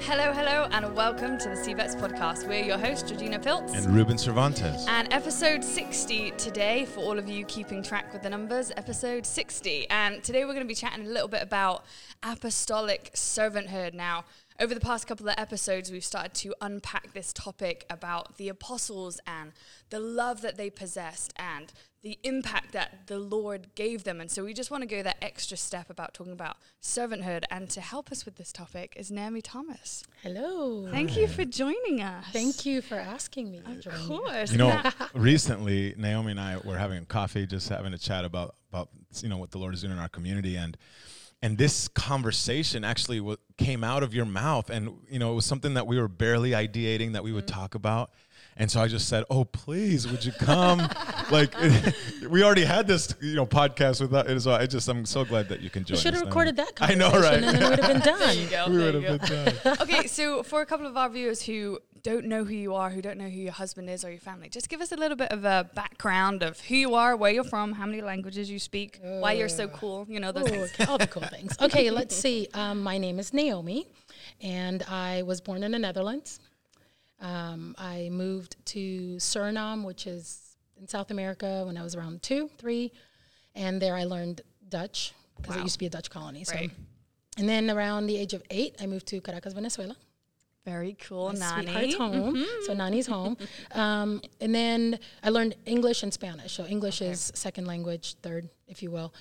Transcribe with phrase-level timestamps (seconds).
[0.00, 2.46] Hello, hello, and welcome to the CVETS podcast.
[2.46, 3.74] We're your hosts, Georgina Piltz.
[3.74, 4.86] And Ruben Cervantes.
[4.88, 9.88] And episode 60 today, for all of you keeping track with the numbers, episode 60.
[9.90, 11.84] And today we're going to be chatting a little bit about
[12.22, 13.94] apostolic servanthood.
[13.94, 14.24] Now,
[14.60, 19.20] over the past couple of episodes, we've started to unpack this topic about the apostles
[19.26, 19.52] and
[19.90, 21.72] the love that they possessed and
[22.02, 24.20] the impact that the Lord gave them.
[24.20, 27.42] And so we just want to go that extra step about talking about servanthood.
[27.50, 30.04] And to help us with this topic is Naomi Thomas.
[30.22, 30.88] Hello.
[30.90, 32.24] Thank you for joining us.
[32.32, 33.60] Thank you for asking me.
[33.66, 34.52] Of course.
[34.52, 34.80] You know,
[35.14, 39.38] recently Naomi and I were having coffee, just having a chat about about you know
[39.38, 40.76] what the Lord is doing in our community, and
[41.46, 45.44] and this conversation actually w- came out of your mouth, and you know it was
[45.46, 47.60] something that we were barely ideating that we would Mm-hmm.
[47.60, 48.10] talk about.
[48.58, 50.78] And so I just said, "Oh, please, would you come?"
[51.30, 51.54] like
[52.30, 54.26] we already had this, you know, podcast with that.
[54.28, 55.96] And so I just, I'm so glad that you can join.
[55.96, 56.72] You should have recorded Naomi.
[56.80, 57.34] that I know, right?
[57.34, 58.64] and then it would have been There you go.
[58.70, 59.28] we would have been
[59.64, 59.78] done.
[59.82, 61.78] okay, so for a couple of our viewers who
[62.10, 64.48] don't know who you are, who don't know who your husband is or your family,
[64.48, 67.42] just give us a little bit of a background of who you are, where you're
[67.56, 70.70] from, how many languages you speak, why you're so cool, you know, those Ooh, things.
[70.74, 71.56] okay, all the cool things.
[71.66, 72.46] Okay, let's see.
[72.54, 73.88] Um, my name is Naomi,
[74.40, 76.38] and I was born in the Netherlands.
[77.20, 82.48] Um, I moved to Suriname, which is in South America, when I was around two,
[82.56, 82.92] three,
[83.56, 85.60] and there I learned Dutch because Wow.
[85.60, 86.44] it used to be a Dutch colony.
[86.44, 86.70] So, Right.
[87.36, 89.96] and then around the age of eight, I moved to Caracas, Venezuela.
[90.66, 91.94] Very cool, My Nani.
[91.94, 92.44] home.
[92.64, 93.36] So Nani's home.
[93.72, 96.52] Um, and then I learned English and Spanish.
[96.54, 99.12] So English is second language, third, if you will.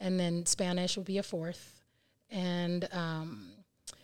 [0.00, 1.82] And then Spanish would be a fourth.
[2.30, 3.48] And um,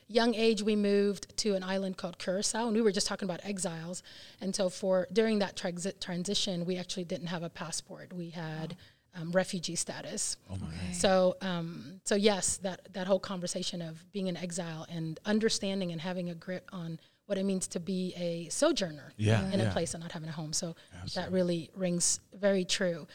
[0.09, 2.67] young age, we moved to an island called Curacao.
[2.67, 4.03] And we were just talking about exiles.
[4.41, 8.13] And so for during that transi- transition, we actually didn't have a passport.
[8.13, 8.77] We had
[9.15, 10.37] um, refugee status.
[10.51, 15.19] Oh my So, um, so yes, that that whole conversation of being in exile and
[15.25, 19.61] understanding and having a grip on what it means to be a sojourner Yeah, in
[19.61, 19.69] yeah.
[19.69, 20.53] a place and not having a home.
[20.53, 20.75] So
[21.15, 23.07] that really rings very true.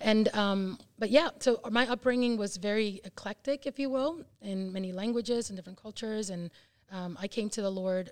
[0.00, 4.90] And um, but yeah, so my upbringing was very eclectic, if you will, in many
[4.92, 6.30] languages and different cultures.
[6.30, 6.50] And
[6.90, 8.10] um, I came to the Lord.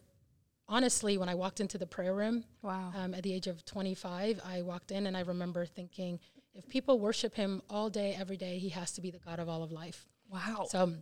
[0.68, 2.92] Honestly, when I walked into the prayer room, Wow.
[2.96, 6.20] um, at the age of 25, I walked in and I remember thinking,
[6.54, 9.48] if people worship him all day, every day, he has to be the God of
[9.48, 10.06] all of life.
[10.30, 10.66] Wow.
[10.68, 10.94] So,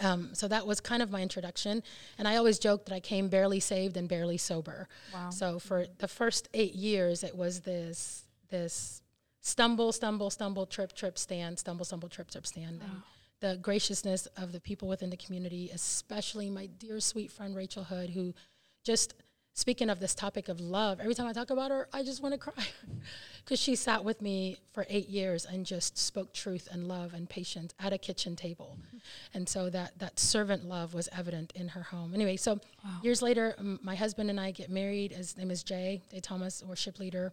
[0.00, 1.82] um, so that was kind of my introduction.
[2.18, 4.88] And I always joked that I came barely saved and barely sober.
[5.12, 5.30] Wow.
[5.30, 9.02] So for the first eight years, it was this this
[9.40, 12.80] stumble, stumble, stumble, trip, trip, stand, stumble, stumble, trip, trip, stand.
[12.82, 13.02] And
[13.40, 18.10] the graciousness of the people within the community, especially my dear sweet friend Rachel Hood,
[18.10, 18.34] who
[18.84, 19.14] just
[19.54, 22.34] speaking of this topic of love, every time I talk about her, I just want
[22.34, 22.64] to cry
[23.44, 27.28] because she sat with me for eight years and just spoke truth and love and
[27.28, 28.78] patience at a kitchen table,
[29.34, 32.14] and so that that servant love was evident in her home.
[32.14, 32.60] Anyway, so
[33.02, 35.12] years later, um, my husband and I get married.
[35.12, 37.32] His name is Jay Jay Thomas, worship leader,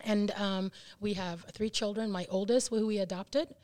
[0.00, 0.70] and um,
[1.00, 2.10] we have three children.
[2.10, 3.54] My oldest, who we adopted.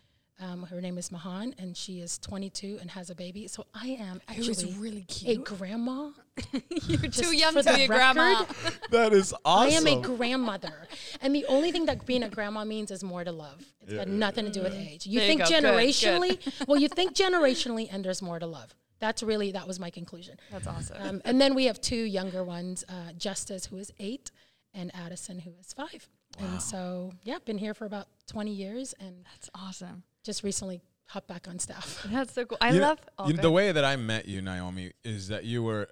[0.40, 3.48] Um, her name is Mahan, and she is 22 and has a baby.
[3.48, 5.44] So I am Who is actually really a cute.
[5.44, 6.10] grandma.
[6.86, 8.40] You're too young to be a grandma.
[8.40, 9.86] record, That is I awesome.
[9.88, 10.86] am a grandmother.
[11.20, 13.64] And the only thing that being a grandma means is more to love.
[13.82, 15.06] It's got nothing to do with age.
[15.06, 15.48] You There you think.
[15.48, 15.64] Good, good.
[15.74, 18.72] generationally, well, you think generationally, and there's more to love.
[19.00, 20.36] That's really, that was my conclusion.
[20.52, 20.96] That's awesome.
[21.00, 24.30] Um, and then we have two younger ones, uh, Justice, who is eight,
[24.72, 26.08] and Addison, who is five.
[26.38, 30.04] And so, yeah, been here for about 20 years and That's awesome.
[30.28, 32.06] Just recently hopped back on staff.
[32.10, 32.58] That's so cool.
[32.60, 35.44] I You love oh, you know, the way that I met you, Naomi, is that
[35.44, 35.88] you were,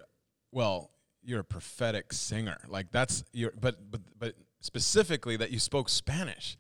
[0.53, 0.91] well,
[1.25, 2.59] you're a prophetic singer.
[2.69, 4.06] Like that's your, but but but
[4.67, 6.59] specifically that you spoke Spanish.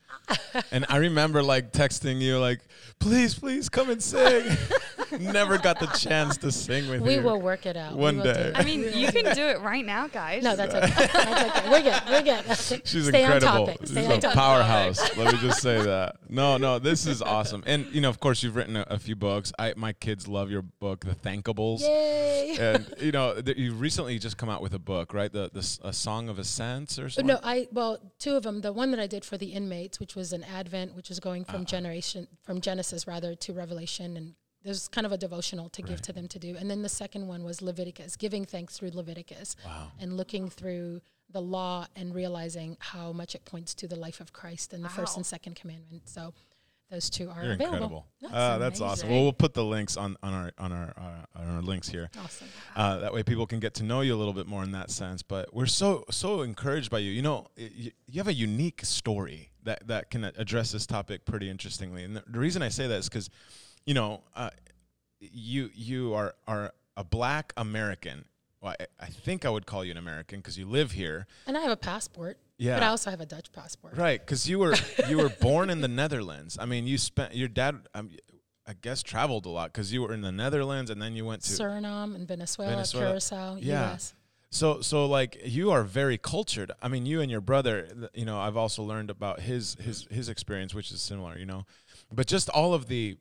[0.72, 2.61] and I remember like texting you like,
[2.99, 4.56] please, please come and sing.
[5.21, 7.19] Never got the chance to sing with We you.
[7.21, 7.95] We will work it out.
[7.97, 8.50] One day.
[8.55, 10.43] I mean, you can do it right now, guys.
[10.43, 11.06] No, that's okay.
[11.12, 11.71] that's okay.
[11.71, 12.03] We're good.
[12.09, 12.56] We're good.
[12.87, 13.49] She's Stay incredible.
[13.49, 13.78] on topic.
[13.83, 14.37] She's Stay a topic.
[14.37, 15.16] powerhouse.
[15.16, 16.16] Let me just say that.
[16.28, 17.62] No, no, this is awesome.
[17.66, 19.53] And you know, of course, you've written a, a few books.
[19.59, 21.81] I my kids love your book, The Thankables.
[21.83, 22.57] Yay.
[22.59, 25.33] and you know, th- you recently just come out with a book, right?
[25.33, 27.27] The the s- a song of ascents or something.
[27.33, 28.60] No, I well, two of them.
[28.60, 31.45] The one that I did for the inmates, which was an Advent, which was going
[31.45, 31.65] from Uh-huh.
[31.65, 36.13] generation from Genesis rather to Revelation, and there's kind of a devotional to give to
[36.13, 36.57] them to do.
[36.57, 39.93] And then the second one was Leviticus, giving thanks through Leviticus, Wow.
[40.01, 44.33] and looking through the law and realizing how much it points to the life of
[44.33, 46.09] Christ and the first and second commandment.
[46.09, 46.34] So
[46.91, 47.74] those two are You're available.
[47.77, 48.06] incredible.
[48.22, 49.09] That's Uh, that's awesome.
[49.10, 52.09] Well, we'll put the links on on our on our uh, on our links here.
[52.22, 52.48] awesome.
[52.77, 54.91] Uh, that way, people can get to know you a little bit more in that
[54.91, 55.22] sense.
[55.22, 57.10] But we're so so encouraged by you.
[57.10, 61.24] You know, y- y- you have a unique story that that can address this topic
[61.24, 62.04] pretty interestingly.
[62.04, 63.30] And the, the reason I say that is because,
[63.84, 64.50] you know, uh,
[65.18, 68.24] you you are are a black American
[68.60, 71.27] well, I, I think I would call you an American because you live here.
[71.47, 72.38] And I have a passport.
[72.59, 72.77] Yeah.
[72.77, 73.97] But I also have a Dutch passport.
[73.97, 74.75] Right, because you were
[75.09, 76.57] you were born in the Netherlands.
[76.61, 78.11] I mean, you spent your dad, um,
[78.67, 81.43] I guess, traveled a lot because you were in the Netherlands and then you went
[81.43, 83.11] to Suriname and Venezuela, Venezuela.
[83.11, 83.91] Curacao, Yeah.
[83.91, 84.15] U.S.
[84.51, 86.73] So so like you are very cultured.
[86.81, 90.29] I mean, you and your brother, you know, I've also learned about his his his
[90.29, 91.65] experience, which is similar, you know.
[92.13, 93.19] But just all of the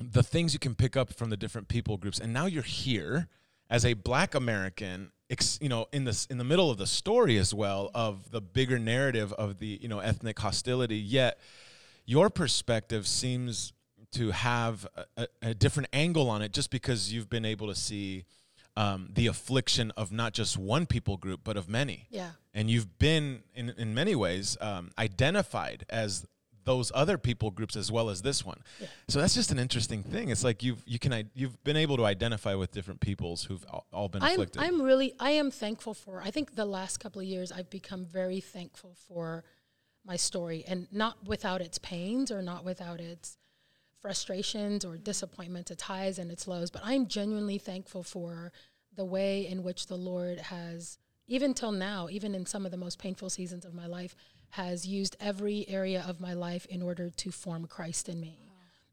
[0.00, 3.28] the things you can pick up from the different people groups, and now you're here
[3.68, 7.38] as a Black American, ex, you know, in this in the middle of the story
[7.38, 10.96] as well of the bigger narrative of the you know ethnic hostility.
[10.96, 11.38] Yet
[12.06, 13.72] your perspective seems
[14.12, 17.74] to have a, a, a different angle on it, just because you've been able to
[17.74, 18.24] see
[18.76, 22.06] um, the affliction of not just one people group, but of many.
[22.10, 22.30] Yeah.
[22.52, 26.26] And you've been, in, in many ways, um, identified as
[26.64, 28.60] those other people groups as well as this one.
[29.08, 30.30] So that's just an interesting thing.
[30.30, 33.86] It's like you've you can you've been able to identify with different peoples who've all,
[33.92, 34.62] all been I'm, afflicted.
[34.62, 38.04] I'm really, I am thankful for, I think the last couple of years, I've become
[38.04, 39.44] very thankful for
[40.04, 43.38] my story and not without its pains or not without its
[44.00, 48.52] frustrations or disappointments, its highs and its lows, but I'm genuinely thankful for
[48.94, 52.76] the way in which the Lord has, even till now, even in some of the
[52.76, 54.14] most painful seasons of my life,
[54.54, 58.38] has used every area of my life in order to form Christ in me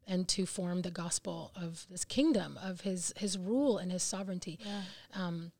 [0.07, 4.59] and to form the gospel of this kingdom of his his rule and his sovereignty.
[5.13, 5.51] Um,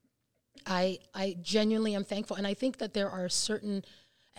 [0.65, 3.85] I I genuinely am thankful, and I think that there are certain,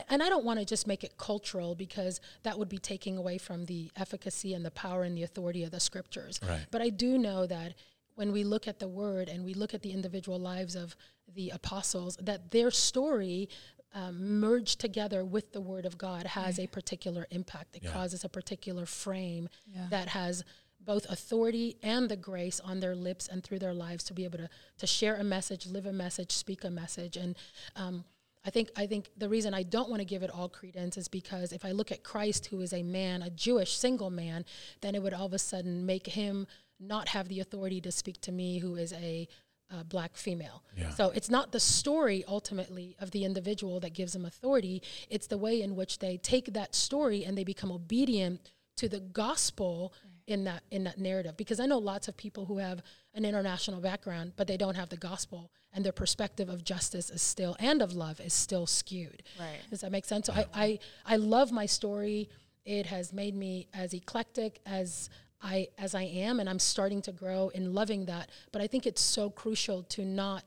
[0.09, 3.39] and I don't want to just make it cultural because that would be taking away
[3.39, 6.41] from the efficacy and the power and the authority of the scriptures.
[6.47, 6.67] Right.
[6.73, 7.75] But I do know that
[8.17, 10.97] when we look at the word and we look at the individual lives of
[11.35, 13.49] the apostles, that their story.
[13.95, 17.77] Um, merged together with the word of God has a particular impact.
[17.77, 17.93] It Yeah.
[17.93, 19.87] causes a particular frame Yeah.
[19.91, 20.45] that has
[20.81, 24.39] both authority and the grace on their lips and through their lives to be able
[24.39, 24.49] to
[24.79, 27.17] to share a message, live a message, speak a message.
[27.19, 27.37] And
[27.77, 28.05] um,
[28.45, 31.07] I think I think the reason I don't want to give it all credence is
[31.09, 34.45] because if I look at Christ, who is a man, a Jewish single man,
[34.81, 36.47] then it would all of a sudden make him
[36.81, 39.29] not have the authority to speak to me, who is a
[39.73, 40.63] uh, black female.
[40.77, 40.91] Yeah.
[40.91, 44.83] So it's not the story ultimately of the individual that gives them authority.
[45.09, 49.01] It's the way in which they take that story and they become obedient to the
[49.01, 49.93] gospel
[50.27, 51.37] in that in that narrative.
[51.37, 52.83] Because I know lots of people who have
[53.15, 57.23] an international background, but they don't have the gospel, and their perspective of justice is
[57.23, 59.23] still and of love is still skewed.
[59.39, 59.59] Right.
[59.71, 60.27] Does that make sense?
[60.27, 62.29] So I, I I love my story.
[62.65, 65.11] It has made me as eclectic as
[65.43, 68.31] I as I am, and I'm starting to grow in loving that.
[68.53, 70.45] But I think it's so crucial to not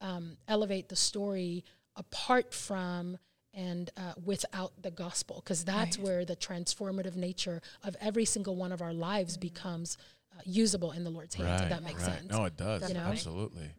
[0.00, 1.64] um, elevate the story
[1.96, 3.18] apart from
[3.54, 6.04] and uh, without the gospel, because that's Right.
[6.04, 9.98] where the transformative nature of every single one of our lives becomes
[10.32, 11.62] uh, usable in the Lord's hands.
[11.62, 12.18] If that makes right.
[12.18, 12.30] sense.
[12.30, 12.88] No, it does.
[12.88, 13.00] You know?
[13.00, 13.70] Absolutely.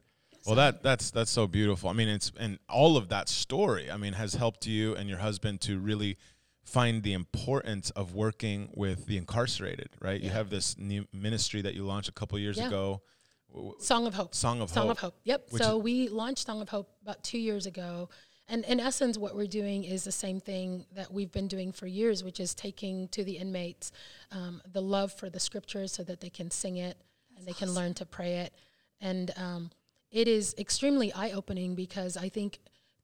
[0.46, 1.90] Well, that that's that's so beautiful.
[1.90, 3.92] I mean, it's and all of that story.
[3.92, 6.18] I mean, has helped you and your husband to really
[6.64, 9.90] find the importance of working with the incarcerated.
[10.02, 10.22] Right.
[10.22, 12.68] You have this new ministry that you launched a couple years Yeah.
[12.68, 13.02] ago.
[13.80, 14.36] Song of Hope.
[14.36, 14.92] Song of Song Hope.
[14.92, 15.16] of Hope.
[15.24, 15.50] Yep.
[15.58, 18.10] So we launched Song of Hope about two years ago.
[18.48, 21.86] And in essence, what we're doing is the same thing that we've been doing for
[21.86, 23.92] years, which is taking to the inmates
[24.32, 26.98] um, the love for the scriptures so that they can sing it
[27.38, 28.54] and they can learn to pray it.
[29.02, 29.70] And um,
[30.12, 32.60] it is extremely eye opening because I think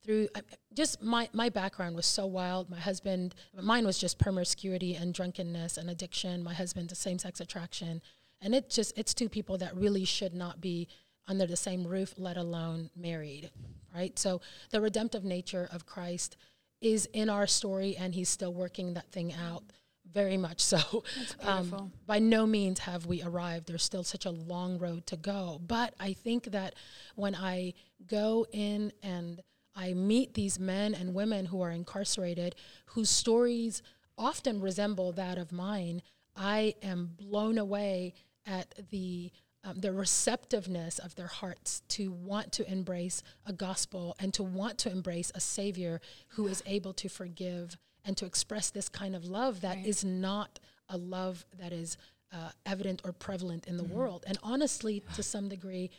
[0.06, 0.28] through
[0.74, 2.70] just my, my background was so wild.
[2.70, 6.44] My husband, mine was just promiscuity and drunkenness and addiction.
[6.44, 8.02] My husband, to same sex attraction.
[8.42, 10.88] And it just, it's two people that really should not be
[11.28, 13.50] under the same roof, let alone married,
[13.94, 14.18] right?
[14.20, 16.38] So the redemptive nature of Christ
[16.82, 19.64] is in our story, and He's still working that thing out
[20.12, 21.04] very much so.
[21.42, 23.68] Um, by no means have we arrived.
[23.68, 25.60] There's still such a long road to go.
[25.66, 26.76] But I think that
[27.16, 27.74] when I
[28.08, 29.42] go in and
[29.76, 32.56] I meet these men and women who are incarcerated,
[32.88, 33.82] whose stories
[34.18, 36.02] often resemble that of mine,
[36.36, 38.14] I am blown away
[38.46, 39.32] at the
[39.66, 44.78] um, the receptiveness of their hearts to want to embrace a gospel and to want
[44.80, 49.26] to embrace a savior who is able to forgive and to express this kind of
[49.26, 51.98] love that is not a love that is
[52.32, 54.24] uh, evident or prevalent in the world.
[54.28, 55.90] And honestly to some degree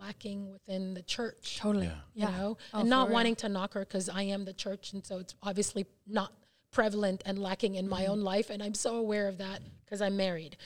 [0.00, 1.86] lacking within the church Totally.
[1.86, 1.94] Yeah.
[2.14, 2.38] you Yeah.
[2.38, 3.14] know, Oh, and not real.
[3.14, 6.32] wanting to knock her because I am the church, and so it's obviously not
[6.70, 8.12] prevalent and lacking in my mm-hmm.
[8.12, 10.56] own life, and I'm so aware of that because I'm married,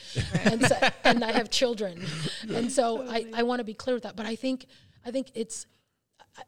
[0.45, 2.05] and so, and I have children,
[2.49, 4.17] and so I, I want to be clear with that.
[4.17, 4.67] But I think
[5.07, 5.67] I think it's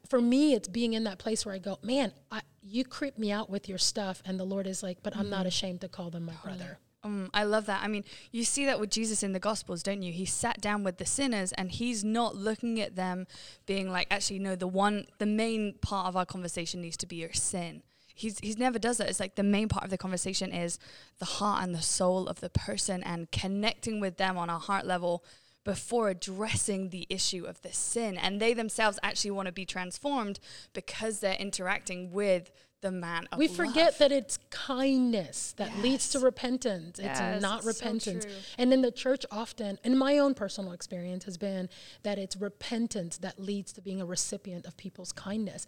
[0.09, 3.31] for me, it's being in that place where I go, man, I, you creep me
[3.31, 5.49] out with your stuff, and the Lord is like, but I'm not mm-hmm.
[5.49, 6.79] ashamed to call them my brother.
[7.04, 7.82] Um, I love that.
[7.84, 10.12] I mean, you see that with Jesus in the Gospels, don't you?
[10.12, 13.26] He sat down with the sinners and he's not looking at them
[13.66, 17.16] being like, actually, no, the one, the main part of our conversation needs to be
[17.16, 17.82] your sin.
[18.14, 19.11] He's, he's never does that.
[19.11, 20.78] It's like the main part of the conversation is
[21.18, 24.87] the heart and the soul of the person and connecting with them on a heart
[24.87, 25.25] level
[25.64, 28.16] before addressing the issue of the sin.
[28.16, 30.38] And they themselves actually want to be transformed
[30.73, 32.50] because they're interacting with
[32.85, 33.57] the man of we love.
[33.57, 36.25] forget that it's kindness that leads to Yes.
[36.25, 36.99] repentance.
[36.99, 38.25] It's Yes, not it's repentance.
[38.26, 38.35] true.
[38.59, 41.69] and in the church often in my own personal experience has been
[42.03, 45.67] that it's repentance that leads to being a recipient of people's kindness.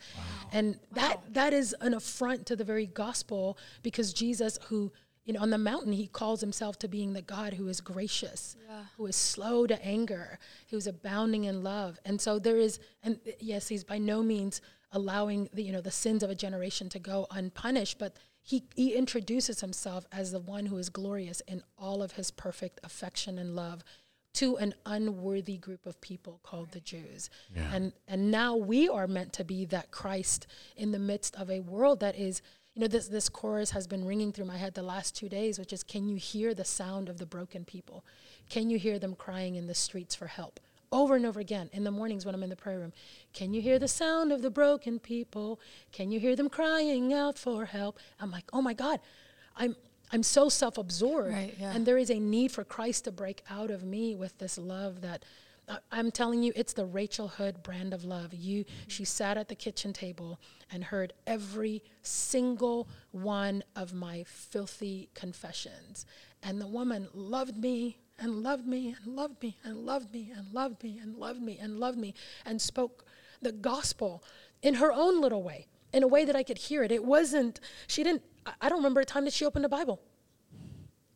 [0.53, 4.93] And that that is an affront to the very gospel because jesus who
[5.25, 8.57] you know on the mountain he calls himself to being the god who is gracious
[8.97, 10.39] who is slow to anger
[10.71, 11.99] who's abounding in love.
[12.05, 14.61] And so there is and yes he's by no means
[14.97, 18.95] allowing the you know the sins of a generation to go unpunished but he, he
[18.95, 23.57] introduces himself as the one who is glorious in all of his perfect affection and
[23.57, 23.83] love
[24.35, 27.29] to an unworthy group of people called the Jews.
[27.73, 31.59] And and now we are meant to be that Christ in the midst of a
[31.61, 32.41] world that is
[32.75, 35.59] you know this this chorus has been ringing through my head the last 2 days
[35.59, 38.05] which is can you hear the sound of the broken people?
[38.49, 40.61] Can you hear them crying in the streets for help?
[40.93, 42.93] Over and over again in the mornings when I'm in the prayer room.
[43.33, 45.61] Can you hear the sound of the broken people?
[45.93, 47.99] Can you hear them crying out for help?
[48.21, 49.01] I'm like, oh my God,
[49.57, 49.77] I'm
[50.13, 51.73] I'm so self-absorbed, Right, yeah.
[51.75, 55.01] and there is a need for Christ to break out of me with this love
[55.01, 55.25] that.
[55.69, 58.33] I- I'm telling you, it's the Rachel Hood brand of love.
[58.33, 60.39] You, she sat at the kitchen table
[60.71, 66.07] and heard every single one of my filthy confessions,
[66.41, 70.53] and the woman loved me and loved me and loved me and loved me and
[70.53, 73.05] loved me and loved me and loved me and spoke
[73.43, 74.23] the gospel
[74.63, 76.91] in her own little way, in a way that I could hear it.
[76.91, 78.23] It wasn't, she didn't,
[78.61, 80.01] I- don't remember a time that she opened a Bible.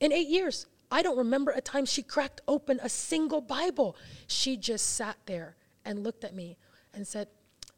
[0.01, 3.97] In eight years, I don't remember a time she cracked open a single Bible.
[4.27, 6.57] She just sat there and looked at me
[6.93, 7.29] and said,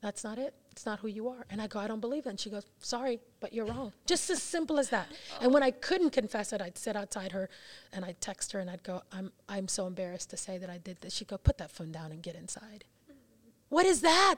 [0.00, 0.54] That's not it.
[0.72, 1.44] It's not who you are.
[1.50, 2.30] And I go, I don't believe that.
[2.30, 3.92] And she goes, Sorry, but you're wrong.
[4.06, 5.06] Just as simple as that.
[5.40, 7.50] And when I couldn't confess it, I'd sit outside her
[7.92, 10.78] and I'd text her and I'd go, I'm, I'm so embarrassed to say that I
[10.78, 11.14] did this.
[11.14, 12.84] She'd go, Put that phone down and get inside.
[13.68, 14.36] What is that?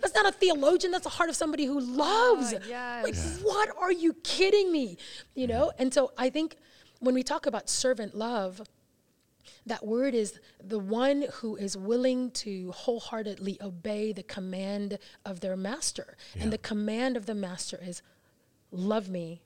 [0.00, 0.92] That's not a theologian.
[0.92, 2.52] That's the heart of somebody who loves.
[2.52, 3.40] Oh, like, yes.
[3.42, 4.96] what are you kidding me?
[5.34, 5.72] You know?
[5.78, 6.56] And so I think
[7.00, 8.62] when we talk about servant love,
[9.66, 15.56] that word is the one who is willing to wholeheartedly obey the command of their
[15.56, 16.16] master.
[16.38, 18.02] And the command of the master is
[18.70, 19.42] love me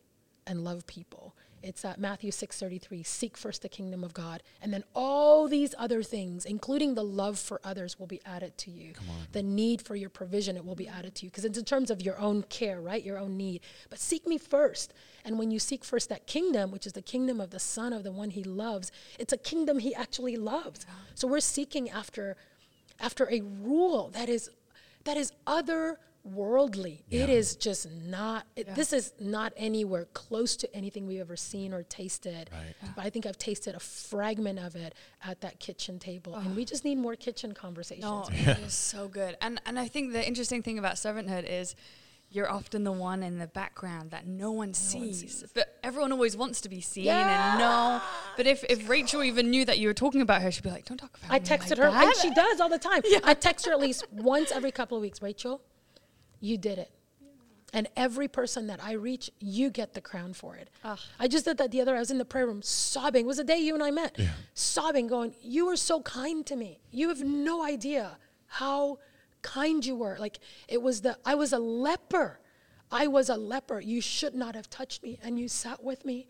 [0.46, 1.34] and love people.
[1.62, 6.02] It's at Matthew 6:33, seek first the kingdom of God, and then all these other
[6.02, 8.94] things, including the love for others, will be added to you.
[9.32, 11.30] The need for your provision, it will be added to you.
[11.30, 13.02] Because it's in terms of your own care, right?
[13.02, 13.60] Your own need.
[13.90, 14.92] But seek me first.
[15.24, 18.02] And when you seek first that kingdom, which is the kingdom of the Son of
[18.02, 20.84] the one he loves, it's a kingdom he actually loves.
[21.14, 22.36] So we're seeking after
[23.00, 24.50] after a rule that is
[25.04, 25.32] that is
[26.26, 27.02] otherworldly.
[27.10, 28.46] It is just not.
[28.56, 32.50] It, This is not anywhere close to anything we've ever seen or tasted.
[32.94, 36.64] But I think I've tasted a fragment of it at that kitchen table, and we
[36.64, 38.04] just need more kitchen conversations.
[38.04, 39.36] No, it is so good.
[39.40, 41.74] And and I think the interesting thing about servanthood is
[42.32, 46.62] you're often the one in the background that no one, sees, But everyone always wants
[46.62, 48.00] to be seen and know.
[48.38, 50.86] But if, if Rachel even knew that you were talking about her, she'd be like,
[50.86, 51.34] Don't talk about her.
[51.34, 53.02] I me texted like her, that." and she does all the time.
[53.24, 55.20] I text her at least once every couple of weeks.
[55.20, 55.60] Rachel,
[56.42, 56.90] you did it.
[57.72, 60.68] And every person that I reach, you get the crown for it.
[60.84, 60.98] Ah.
[61.18, 61.96] I just did that the other.
[61.96, 63.24] I was in the prayer room sobbing.
[63.24, 64.16] It was the day you and I met.
[64.18, 64.32] yeah.
[64.52, 66.80] Sobbing, going, "You were so kind to me.
[66.90, 68.98] You have no idea how
[69.40, 70.18] kind you were.
[70.20, 72.40] Like it was the I was a leper.
[72.90, 73.80] I was a leper.
[73.80, 76.26] You should not have touched me, and you sat with me."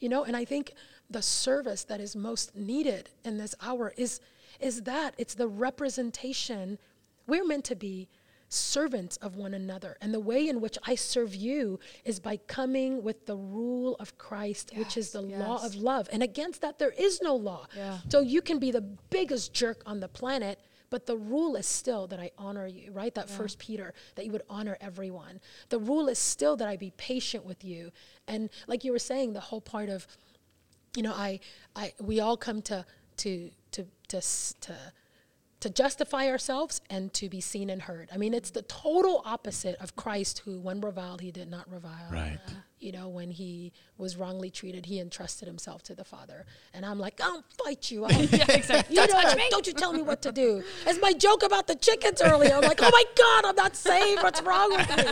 [0.00, 0.72] You know, and I think
[1.10, 4.20] the service that is most needed in this hour is
[4.60, 6.78] is that it's the representation.
[7.26, 8.08] We're meant to be
[8.48, 9.96] servants of one another.
[10.00, 14.16] And the way in which I serve you is by coming with the rule of
[14.18, 16.08] Christ, which is Yes, the law of love.
[16.12, 17.66] And against that, there is no law.
[17.76, 17.98] Yeah.
[18.08, 20.58] So you can be the biggest jerk on the planet.
[20.88, 23.12] But the rule is still that I honor you, right?
[23.16, 25.40] That first Peter, that you would honor everyone.
[25.68, 27.90] The rule is still that I be patient with you.
[28.28, 30.06] And like you were saying, the whole part of
[30.96, 31.40] you know, I,
[31.76, 32.84] I, we all come to,
[33.18, 34.20] to, to, to,
[34.60, 34.76] to,
[35.60, 38.08] to justify ourselves and to be seen and heard.
[38.12, 42.10] I mean, it's the total opposite of Christ, who, when reviled, he did not revile.
[42.12, 42.38] Right.
[42.78, 46.44] You know, when he was wrongly treated, he entrusted himself to the Father.
[46.74, 48.04] And I'm like, I'll fight you.
[48.04, 48.96] I'll, yeah, exactly.
[48.96, 50.62] you know, don't you tell me what to do.
[50.86, 54.22] As my joke about the chickens earlier, I'm like, oh my God, I'm not saved.
[54.22, 55.04] What's wrong with me?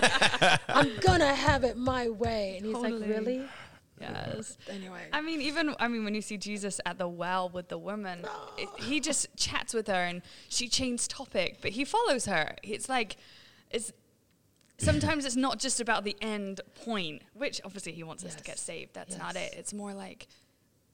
[0.69, 2.59] I'm gonna have it my way.
[2.59, 2.99] And he's Totally.
[2.99, 3.49] like, really?
[4.13, 4.59] Yes.
[4.69, 7.79] Anyway, I mean, even I mean, when you see Jesus at the well with the
[7.79, 8.25] woman,
[8.59, 12.57] it, he just chats with her, and she changes topic, but he follows her.
[12.63, 13.17] It's like,
[13.71, 13.93] it's
[14.79, 18.59] sometimes it's not just about the end point, which obviously he wants us to get
[18.59, 18.95] saved.
[18.95, 19.55] That's not it.
[19.57, 20.27] It's more like,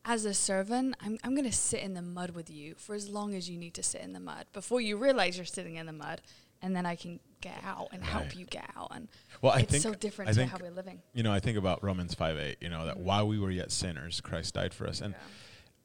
[0.05, 3.35] as a servant, I'm I'm gonna sit in the mud with you for as long
[3.35, 5.93] as you need to sit in the mud before you realize you're sitting in the
[5.93, 6.21] mud,
[6.63, 8.89] and then I can get out and help you get out.
[8.95, 9.09] And
[9.43, 11.01] Well, I it's think so different I to think, how we're living.
[11.13, 12.59] You know, I think about Romans five eight.
[12.61, 13.05] You know that mm-hmm.
[13.05, 15.15] while we were yet sinners, Christ died for us, and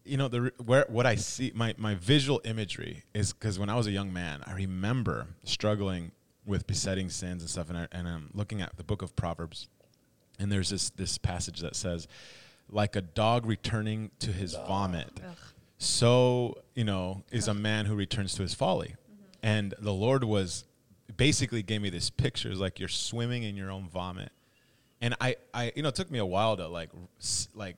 [0.04, 3.76] you know the where what I see my my visual imagery is because when I
[3.76, 6.12] was a young man, I remember struggling
[6.46, 9.68] with besetting sins and stuff, and I, and I'm looking at the book of Proverbs,
[10.40, 12.08] and there's this this passage that says,
[12.70, 15.36] like a dog returning to his vomit, Ugh.
[15.78, 19.24] so you know is a man who returns to his folly, mm-hmm.
[19.42, 20.66] and the Lord was
[21.16, 24.32] basically gave me this picture, it's like you're swimming in your own vomit,
[25.02, 26.90] and I I you know it took me a while to like
[27.54, 27.78] like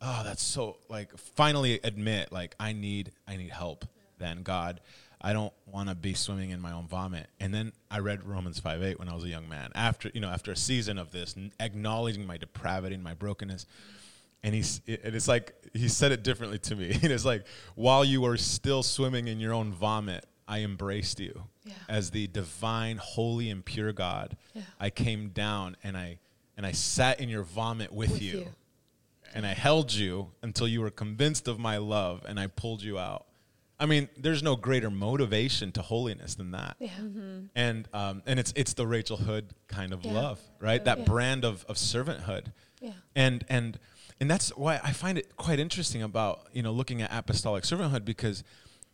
[0.00, 3.86] oh that's so like finally admit like I need I need help
[4.18, 4.80] then God.
[5.20, 7.28] I don't want to be swimming in my own vomit.
[7.40, 9.70] And then I read Romans 5 8 when I was a young man.
[9.74, 13.66] After you know after a season of this acknowledging my depravity and my brokenness
[14.42, 16.98] and he's and it's like he said it differently to me.
[17.02, 21.44] And it's like while you are still swimming in your own vomit I embraced you
[21.64, 21.74] Yeah.
[21.88, 24.62] as the divine holy and pure God Yeah.
[24.78, 26.18] I came down and I
[26.56, 28.54] and I sat in your vomit with, With you, you.
[29.34, 32.98] and I held you until you were convinced of my love and I pulled you
[32.98, 33.26] out.
[33.78, 36.76] I mean, there's no greater motivation to holiness than that.
[36.80, 36.88] yeah,
[37.54, 40.12] And um, and it's it's the Rachel Hood kind of Yeah.
[40.14, 40.82] love, right?
[40.82, 42.52] That brand of, of servanthood.
[42.80, 42.92] Yeah.
[43.14, 43.78] And and
[44.18, 48.06] and that's why I find it quite interesting about, you know, looking at apostolic servanthood
[48.06, 48.42] because,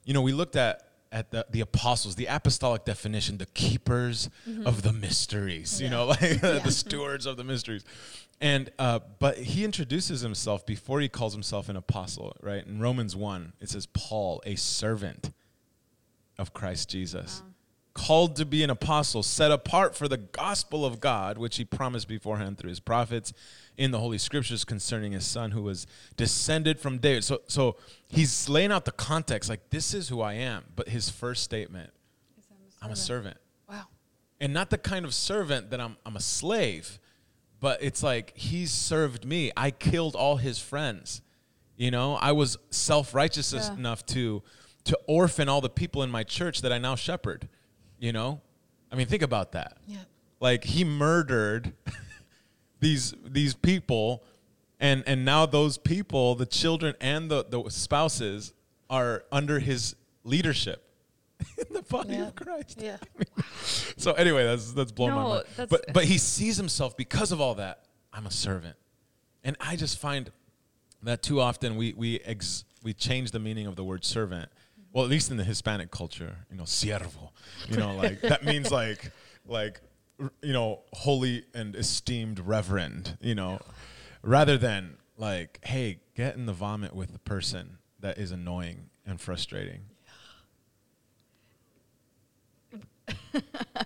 [0.05, 4.31] you know, we looked at at the, the apostles, the apostolic definition, the keepers
[4.64, 7.85] of the mysteries, you know, like the stewards of the mysteries.
[8.40, 12.66] And uh, but he introduces himself before he calls himself an apostle, right?
[12.66, 15.31] In Romans 1, it says Paul, a servant
[16.38, 17.42] of Christ Jesus,
[17.95, 22.09] called to be an apostle, set apart for the gospel of God, which he promised
[22.09, 23.33] beforehand through his prophets
[23.77, 27.25] in the Holy Scriptures concerning his son who was descended from David.
[27.25, 27.77] So, so
[28.09, 30.64] he's laying out the context like, this is who I am.
[30.75, 31.90] But his first statement,
[32.81, 33.37] I'm a servant.
[33.69, 33.85] Wow.
[34.40, 36.99] And not the kind of servant that I'm, I'm a slave,
[37.61, 39.53] but it's like he's served me.
[39.57, 41.23] I killed all his friends.
[41.77, 43.73] You know, I was self righteous Yeah.
[43.75, 44.43] enough to
[44.85, 47.49] to orphan all the people in my church that I now shepherd.
[48.03, 48.41] You know,
[48.91, 49.77] I mean, think about that.
[49.87, 49.99] yeah,
[50.41, 51.73] Like he murdered
[52.81, 54.25] these these people,
[54.81, 58.53] and and now those people, the children and the the spouses,
[58.91, 60.83] are under his leadership
[61.59, 62.27] in the body Yeah.
[62.27, 62.81] of Christ.
[62.83, 62.97] yeah.
[63.97, 65.45] So anyway, that's that's blown my No, mind.
[65.57, 67.85] that's- But but he sees himself because of all that.
[68.12, 68.75] I'm a servant,
[69.45, 70.33] and I just find
[71.05, 74.51] that too often we we ex, we change the meaning of the word servant.
[74.92, 77.31] Well, at least in the Hispanic culture, you know, siervo.
[77.68, 79.11] You know, like that means like
[79.46, 79.81] like
[80.42, 83.16] you know, holy and esteemed reverend.
[83.20, 83.61] You know,
[84.22, 89.20] rather than like, hey, get in the vomit with the person that is annoying and
[89.20, 89.83] frustrating.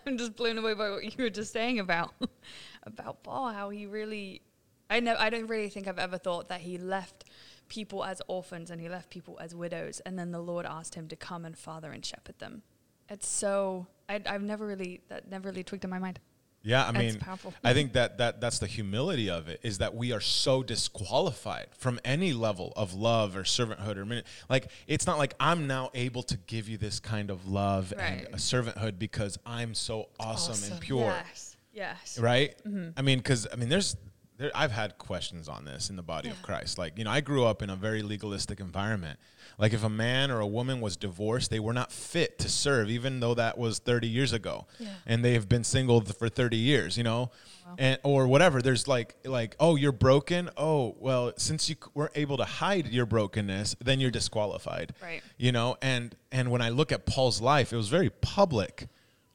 [0.06, 2.14] I'm just blown away by what you were just saying about
[2.82, 4.42] about Paul, how he really
[4.88, 7.24] I know I don't really think I've ever thought that he left
[7.68, 11.08] people as orphans and he left people as widows and then the Lord asked him
[11.08, 12.62] to come and father and shepherd them.
[13.08, 16.20] It's so I I've never really that never really tweaked in my mind.
[16.62, 17.16] Yeah, I mean.
[17.62, 21.68] I think that, that that's the humility of it is that we are so disqualified
[21.78, 25.90] from any level of love or servanthood or mini- like it's not like I'm now
[25.94, 28.24] able to give you this kind of love Right.
[28.26, 31.56] and a servanthood because I'm so awesome, and pure, Yes.
[31.72, 32.18] Yes.
[32.18, 32.56] right?
[32.66, 32.90] Mm-hmm.
[32.96, 33.96] I mean, because I mean, there's
[34.38, 36.78] there, I've had questions on this in the body of Christ.
[36.78, 39.18] Like, you know, I grew up in a very legalistic environment.
[39.58, 42.90] Like, if a man or a woman was divorced, they were not fit to serve,
[42.90, 44.88] even though that was 30 years ago, Yeah.
[45.06, 46.96] and they have been single for 30 years.
[46.98, 47.30] You know,
[47.78, 48.60] and or whatever.
[48.62, 50.50] There's like like oh, you're broken.
[50.56, 54.94] Oh, well, since you weren't able to hide your brokenness, then you're disqualified.
[55.02, 55.22] Right.
[55.38, 58.88] You know, and and when I look at Paul's life, it was very public.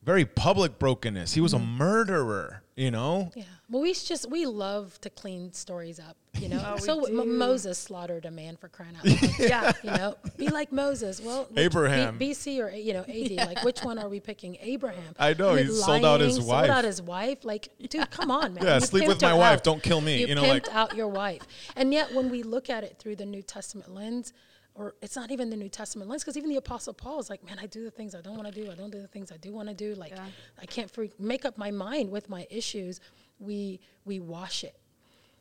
[0.04, 1.34] Very public brokenness.
[1.34, 1.78] He was a mm-hmm.
[1.78, 3.32] murderer, you know?
[3.36, 3.44] Yeah.
[3.70, 6.58] Well, we just we love to clean stories up, you know.
[6.72, 7.06] Oh, so.
[7.06, 9.40] M- Moses slaughtered a man for crying out loud.
[9.40, 9.72] Yeah.
[9.84, 11.22] you know, be like Moses.
[11.22, 12.18] Well, Abraham.
[12.18, 13.32] B- BC or you know AD.
[13.48, 14.58] Like, which one are we picking?
[14.60, 15.14] Abraham.
[15.20, 16.66] I know, Like, he sold out his lying, wife.
[16.66, 17.46] Sold out his wife.
[17.46, 18.64] Like, dude, come on, man.
[18.64, 19.64] Yeah, You sleep with my wife, out.
[19.64, 21.44] don't kill me, You, you know, like- pimped out your wife.
[21.76, 24.34] And yet, when we look at it through the New Testament lens.
[24.74, 27.44] Or it's not even the New Testament lens, because even the Apostle Paul is like,
[27.44, 28.72] man, I do the things I don't want to do.
[28.72, 29.96] I don't do the things I do want to do.
[29.96, 30.26] Like, Yeah.
[30.62, 33.00] I can't free, make up my mind with my issues.
[33.40, 34.76] We we wash it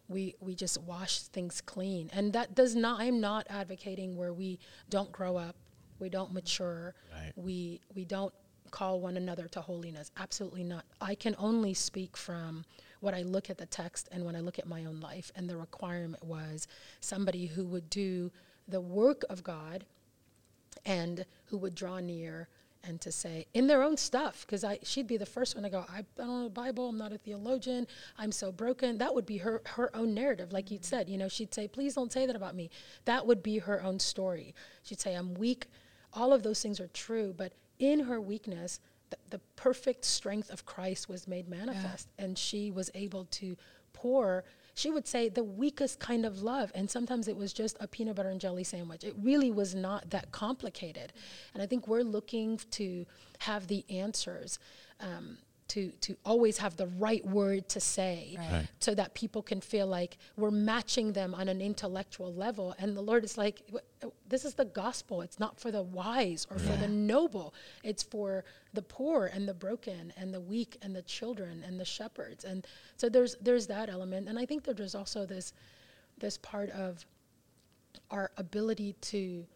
[0.09, 2.11] we we just wash things clean.
[2.13, 5.55] And that does not I'm not advocating where we don't grow up,
[6.01, 7.33] we don't mature, Right.
[7.37, 8.35] we we don't
[8.73, 10.11] call one another to holiness.
[10.17, 10.85] Absolutely not.
[11.01, 12.65] I can only speak from
[13.01, 15.49] what I look at the text and when I look at my own life and
[15.49, 16.67] the requirement was
[17.01, 18.31] somebody who would do
[18.71, 19.85] the work of God
[20.85, 22.49] and who would draw near
[22.83, 25.71] and to say in their own stuff because I she'd be the first one to
[25.71, 27.87] go I, I don't know the Bible I'm not a theologian
[28.19, 28.99] I'm so broken.
[28.99, 31.95] That would be her her own narrative like you'd said you know she'd say please
[31.95, 32.71] don't say that about me.
[33.05, 34.55] That would be her own story.
[34.83, 35.67] She'd say I'm weak.
[36.13, 38.81] All of those things are true but in her weakness
[39.11, 43.57] the, the perfect strength of Christ was made manifest and she was able to
[43.93, 46.71] pour she would say the weakest kind of love.
[46.75, 49.05] And sometimes it was just a peanut butter and jelly sandwich.
[49.05, 51.13] It really was not that complicated.
[51.55, 53.07] And i think we're looking to
[53.41, 54.59] have the answers
[55.01, 55.39] um,
[55.71, 58.67] to, to always have the right word to say Right.
[58.81, 62.75] so that people can feel like we're matching them on an intellectual level.
[62.79, 63.63] And the lord is like
[64.29, 65.21] this is the gospel.
[65.23, 67.55] It's not for the wise or for the noble.
[67.85, 71.85] It's for the poor and the broken and the weak and the children and the
[71.85, 72.45] shepherds.
[72.45, 74.29] And so there's there's that element.
[74.29, 75.53] And i think that there's also this
[76.19, 77.05] this part of
[78.11, 79.47] our ability to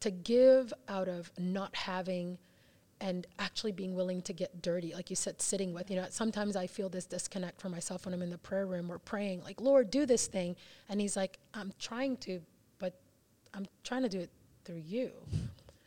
[0.00, 2.38] to give out of not having
[3.00, 6.56] and actually being willing to get dirty like you said sitting with you know sometimes
[6.56, 9.60] i feel this disconnect for myself when i'm in the prayer room or praying like
[9.60, 10.56] lord do this thing
[10.88, 12.40] and he's like i'm trying to
[12.78, 12.94] but
[13.54, 14.30] i'm trying to do it
[14.68, 15.12] through you.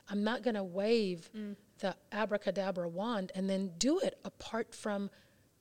[0.09, 1.55] I'm not going to wave mm.
[1.79, 5.11] the abracadabra wand and then do it apart from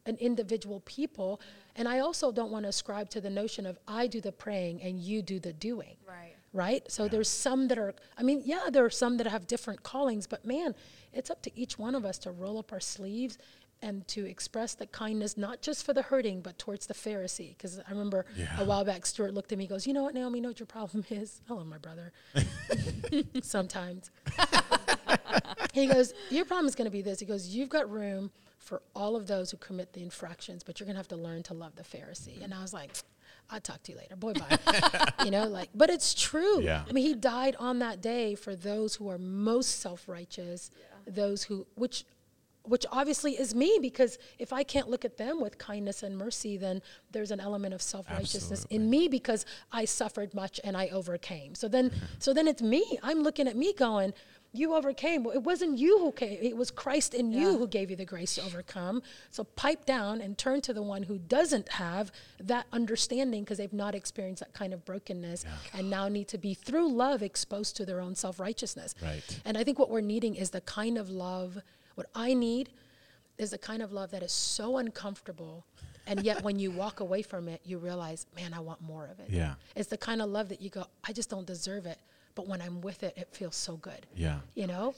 [0.06, 1.40] an individual people.
[1.76, 4.82] And i also don't want to ascribe to the notion of i do the praying
[4.82, 5.96] and you do the doing.
[6.08, 6.34] Right.
[6.52, 6.90] Right?
[6.90, 10.26] So there's some that are, I mean, yeah, there are some that have different callings,
[10.26, 10.74] but man,
[11.12, 13.38] it's up to each one of us to roll up our sleeves
[13.82, 17.56] and to express the kindness, not just for the hurting, but towards the Pharisee.
[17.56, 18.60] Because I remember Yeah.
[18.60, 20.38] a while back, Stuart looked at me, and goes, "You know what, Naomi?
[20.38, 21.40] You know what your problem is?
[21.48, 22.12] Hello, my brother.
[23.42, 24.10] Sometimes
[25.72, 27.20] he goes, Your problem is going to be this.
[27.20, 30.84] He goes, You've got room for all of those who commit the infractions, but you're
[30.86, 32.42] going to have to learn to love the Pharisee.
[32.44, 32.90] And I was like,
[33.50, 34.16] I'll talk to you later.
[34.16, 35.12] Boy, bye.
[35.24, 36.60] you know, like, but it's true.
[36.60, 36.84] Yeah.
[36.88, 41.12] I mean, he died on that day for those who are most self righteous, yeah.
[41.12, 42.04] those who, which,
[42.62, 46.56] which obviously is me because if I can't look at them with kindness and mercy,
[46.56, 50.88] then there's an element of self righteousness in me because I suffered much and I
[50.88, 51.54] overcame.
[51.54, 52.98] So then, so then it's me.
[53.02, 54.12] I'm looking at me going,
[54.52, 55.22] you overcame.
[55.22, 56.38] Well, it wasn't you who came.
[56.40, 59.02] It was Christ in you who gave you the grace to overcome.
[59.30, 62.10] So pipe down and turn to the one who doesn't have
[62.42, 66.54] that understanding because they've not experienced that kind of brokenness and now need to be
[66.54, 68.94] through love exposed to their own self-righteousness.
[69.02, 69.22] Right.
[69.44, 71.58] And I think what we're needing is the kind of love
[71.94, 72.70] what I need
[73.38, 75.64] is the kind of love that is so uncomfortable
[76.06, 79.20] and yet when you walk away from it you realize, man, I want more of
[79.20, 79.30] it.
[79.30, 79.54] Yeah.
[79.76, 81.98] It's the kind of love that you go, I just don't deserve it,
[82.34, 84.06] but when I'm with it it feels so good.
[84.14, 84.40] Yeah.
[84.54, 84.94] you know?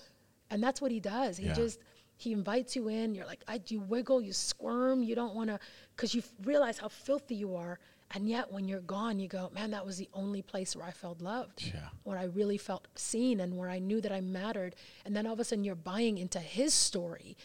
[0.51, 1.37] And that's what he does.
[1.39, 1.55] He Yeah.
[1.55, 1.79] just
[2.17, 3.15] he invites you in.
[3.15, 5.03] You're like I, you wiggle you squirm.
[5.03, 5.59] You don't want to
[5.97, 7.79] because you f- realize how filthy you are.
[8.15, 10.91] And yet when you're gone you go man that was the only place where i
[10.91, 11.65] felt loved.
[11.67, 11.89] Yeah.
[12.05, 14.77] where i really felt seen and where i knew that i mattered.
[15.07, 17.37] And then all of a sudden you're buying into his story.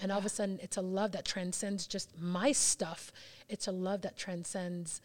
[0.00, 3.12] And all of a sudden it's a love that transcends just my stuff.
[3.48, 5.00] It's a love that transcends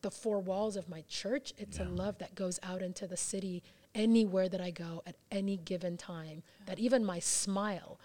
[0.00, 1.52] the four walls of my church.
[1.58, 3.62] It's a love that goes out into the city
[3.94, 6.42] anywhere that I go at any given time.
[6.66, 7.98] That even my smile,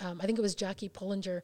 [0.00, 1.42] um, I think it was Jackie Pullinger.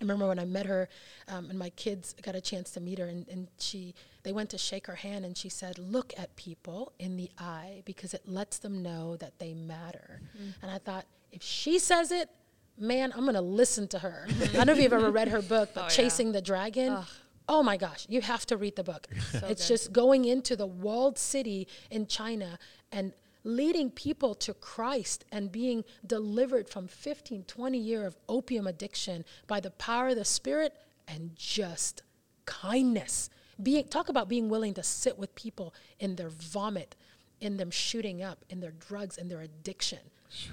[0.00, 0.88] I remember when I met her,
[1.28, 4.50] um, and my kids got a chance to meet her, and, and she they went
[4.50, 8.22] to shake her hand, and she said, "Look at people in the eye because it
[8.26, 10.20] lets them know that they matter."
[10.62, 12.28] And I thought, if she says it,
[12.76, 14.26] man, I'm gonna listen to her.
[14.28, 15.88] I don't know if you've ever read her book, but Oh, yeah.
[15.90, 16.98] Chasing the Dragon.
[17.46, 19.06] Oh my gosh, you have to read the book.
[19.34, 19.58] it's good.
[19.58, 22.58] just going into the walled city in China
[22.94, 29.24] and leading people to Christ and being delivered from 15, 20 year of opium addiction
[29.46, 30.74] by the power of the Spirit
[31.06, 32.02] and just
[32.46, 33.28] kindness.
[33.62, 36.96] Being talk about being willing to sit with people in their vomit,
[37.40, 39.98] in them shooting up, in their drugs, in their addiction.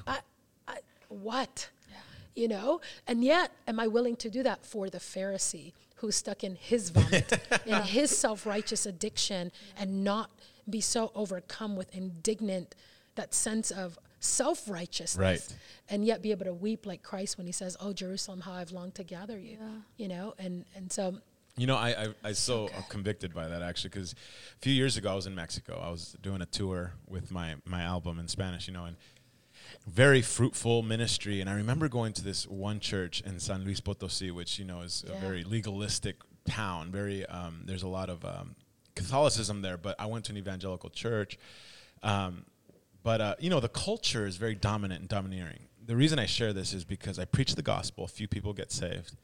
[0.06, 0.20] I,
[0.68, 0.78] I,
[1.08, 1.70] what?
[2.36, 2.82] You know?
[3.08, 6.90] And yet, am I willing to do that for the Pharisee who's stuck in his
[6.90, 7.32] vomit,
[7.66, 10.32] in his self righteous addiction, and not
[10.70, 12.76] be so overcome with indignant,
[13.16, 15.18] that sense of self righteousness?
[15.18, 15.58] Right.
[15.90, 18.72] And yet be able to weep like Christ when he says, Oh, Jerusalem, how I've
[18.72, 19.58] longed to gather you.
[19.98, 20.34] You know?
[20.40, 21.18] And, and so,
[21.58, 24.98] You know, I I, I so uh, convicted by that actually because a few years
[24.98, 25.82] ago I was in Mexico.
[25.84, 28.68] I was doing a tour with my my album in Spanish.
[28.68, 28.96] You know, and
[29.88, 31.42] very fruitful ministry.
[31.42, 34.82] And I remember going to this one church in San Luis Potosi, which you know
[34.82, 36.92] is a very legalistic town.
[36.92, 38.56] Very um, there's a lot of um,
[38.96, 41.38] Catholicism there, but I went to an evangelical church.
[42.04, 42.46] Um,
[43.04, 45.68] but uh, you know, the culture is very dominant and domineering.
[45.84, 48.06] The reason I share this is because I preach the gospel.
[48.06, 49.16] A few people get saved,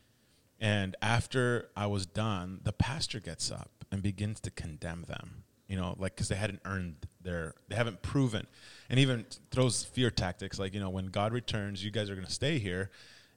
[0.59, 5.43] and after I was done, the pastor gets up and begins to condemn them.
[5.67, 8.47] You know, like because they hadn't earned their, they haven't proven,
[8.89, 12.25] and even throws fear tactics like you know, when God returns, you guys are going
[12.25, 12.89] to stay here,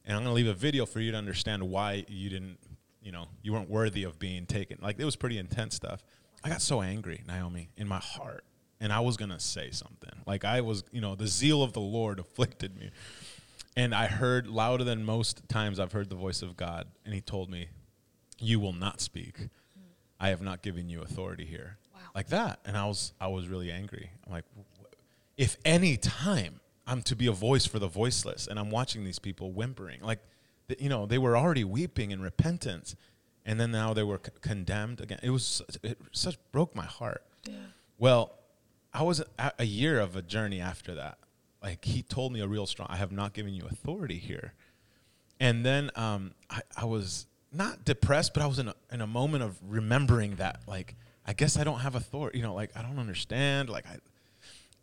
[0.04, 2.58] and I'm going to leave a video for you to understand why you didn't,
[3.02, 4.78] you know, you weren't worthy of being taken.
[4.80, 6.04] Like it was pretty intense stuff.
[6.42, 8.44] I got so angry, Naomi, in my heart,
[8.80, 10.12] and I was going to say something.
[10.26, 12.90] Like I was, you know, the zeal of the Lord afflicted me.
[13.76, 17.20] And I heard louder than most times I've heard the voice of God, and He
[17.20, 17.68] told me,
[18.38, 19.48] "You will not speak.
[20.18, 22.00] I have not given you authority here." Wow.
[22.14, 24.10] Like that, and I was I was really angry.
[24.26, 24.44] I'm like,
[25.36, 29.20] if any time I'm to be a voice for the voiceless, and I'm watching these
[29.20, 30.18] people whimpering, like,
[30.78, 32.94] you know, they were already weeping in repentance,
[33.46, 35.18] and then now they were c- condemned again.
[35.22, 37.24] It was it such broke my heart.
[37.48, 37.54] Yeah.
[37.98, 38.32] Well,
[38.92, 41.18] I was a, a year of a journey after that.
[41.62, 44.54] Like he told me a real strong, I have not given you authority here.
[45.38, 49.06] And then um, I, I was not depressed, but I was in a, in a
[49.06, 50.94] moment of remembering that, like,
[51.26, 52.38] I guess I don't have authority.
[52.38, 53.68] You know, like I don't understand.
[53.68, 53.96] Like I,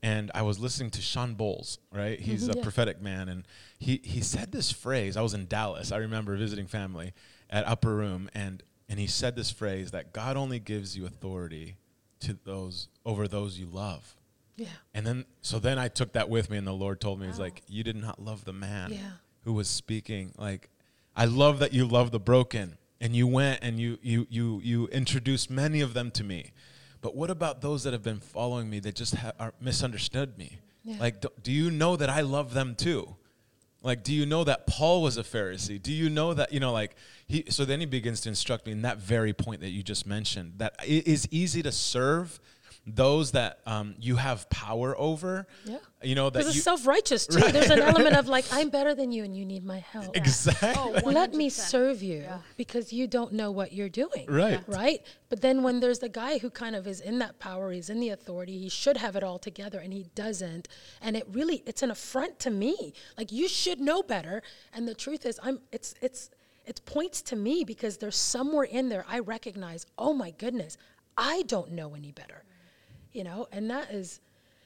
[0.03, 2.19] and I was listening to Shawn Bolz, right?
[2.19, 2.63] He's Mhm, a yeah.
[2.63, 3.43] prophetic man, and
[3.79, 5.17] he he said this phrase.
[5.17, 5.91] I was in Dallas.
[5.91, 7.13] I remember visiting family
[7.49, 11.77] at Upper Room, and and he said this phrase that God only gives you authority
[12.21, 14.15] to those over those you love.
[14.55, 14.67] Yeah.
[14.93, 17.39] And then so then I took that with me, and the Lord told me, He's
[17.39, 19.12] like, you did not love the man Yeah.
[19.43, 20.33] who was speaking.
[20.38, 20.69] Like,
[21.15, 24.88] I love that you love the broken, and you went and you you you you
[24.88, 26.51] introduced many of them to me.
[27.01, 30.60] But what about those that have been following me that just ha- are misunderstood me?
[30.83, 30.97] Yeah.
[30.99, 33.15] Like, do, do you know that I love them too?
[33.83, 35.81] Like, do you know that Paul was a Pharisee?
[35.81, 36.95] Do you know that, you know, like,
[37.27, 40.07] he, so then he begins to instruct me in that very point that you just
[40.07, 42.39] mentioned that it is easy to serve
[42.88, 45.45] those that um, you have power over.
[45.65, 45.78] Yeah.
[46.02, 46.60] You know, that Because you.
[46.60, 47.39] it's self righteous too.
[47.39, 50.15] Right, There's an element of like, I'm better than you and you need my help.
[50.17, 51.02] exactly.
[51.06, 52.38] Oh, Let me serve you Yeah.
[52.56, 54.26] because you don't know what you're doing.
[54.30, 54.62] Right.
[54.67, 55.02] Right?
[55.28, 58.00] But then when there's the guy who kind of is in that power, he's in
[58.00, 60.69] the authority, he should have it all together and he doesn't.
[61.02, 62.93] And it really it's an affront to me.
[63.17, 64.41] Like you should know better.
[64.73, 66.30] And the truth is I'm it's it's
[66.65, 70.78] it points to me because there's somewhere in there I recognize, oh my goodness,
[71.17, 72.43] I don't know any better.
[73.17, 74.19] You know, and that is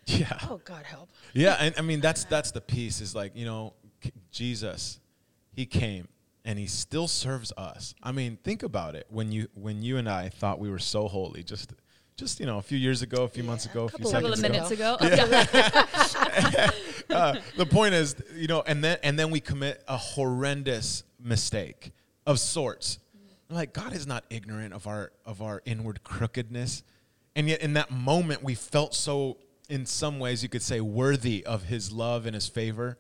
[0.08, 0.38] Yeah.
[0.50, 1.08] oh God help.
[1.32, 3.76] Yeah, and I mean that's that's the piece is like you know
[4.30, 5.00] Jesus,
[5.54, 6.10] he came
[6.44, 7.96] and he still serves us.
[8.04, 11.08] I mean, think about it when you when you and I thought we were so
[11.08, 11.72] holy just
[12.18, 14.40] just you know a few years ago, a few months ago, a few couple seconds
[14.40, 14.52] of ago.
[14.52, 14.98] minutes ago.
[17.16, 21.92] uh, the point is, you know, and then and then we commit a horrendous mistake
[22.28, 23.00] of sorts.
[23.50, 26.84] Like God is not ignorant of our of our inward crookedness,
[27.36, 29.38] and yet in that moment we felt so,
[29.70, 32.98] in some ways, you could say, worthy of His love and His favor,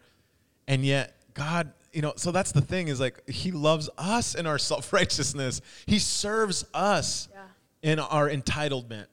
[0.67, 4.45] and yet God, you know, so that's the thing is like He loves us in
[4.47, 5.61] our self righteousness.
[5.85, 7.91] He serves us Yeah.
[7.91, 9.07] in our entitlement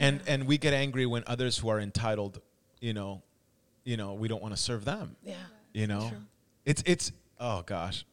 [0.00, 2.40] and and we get angry when others who are entitled
[2.80, 3.20] you know
[3.84, 5.34] you know we don't want to serve them Yeah.
[5.72, 6.18] you know True.
[6.64, 7.10] it's it's
[7.40, 8.04] oh gosh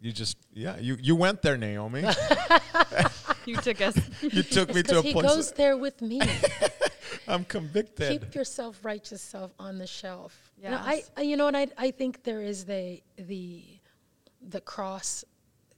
[0.00, 2.04] you just yeah you you went there naomi
[3.46, 3.96] you took us.
[4.22, 6.20] you took me to a Because he place goes there with me.
[7.28, 10.52] i'm convicted keep your self-righteous self on the shelf.
[10.62, 13.64] You know, I, I, you know, and I, I think there is the the
[14.48, 15.24] the cross.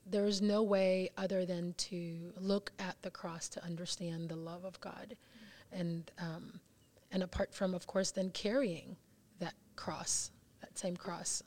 [0.09, 4.65] There is no way other than to look at the cross to understand the love
[4.65, 5.17] of God,
[5.73, 6.61] and um,
[7.13, 8.97] and apart from, of course, then carrying
[9.39, 11.43] that cross, that same cross,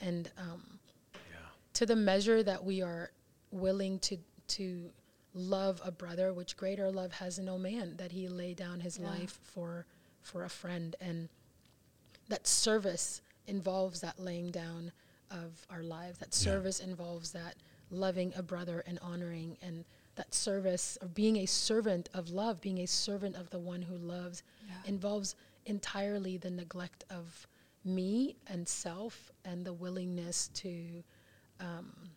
[0.00, 0.78] and um,
[1.74, 3.10] to the measure that we are
[3.50, 4.90] willing to to
[5.36, 9.06] love a brother, which greater love has no man, that he lay down his Yeah.
[9.10, 9.86] life for
[10.22, 11.28] for a friend, and
[12.28, 14.90] that service involves that laying down
[15.30, 16.18] of our lives.
[16.18, 16.50] That Yeah.
[16.52, 17.54] service involves that
[17.90, 19.84] loving a brother and honoring, and
[20.16, 23.96] that service of being a servant of love, being a servant of the one who
[23.96, 24.82] loves, Yeah.
[24.84, 27.46] involves entirely the neglect of
[27.84, 31.04] me and self and the willingness to
[31.60, 32.10] um,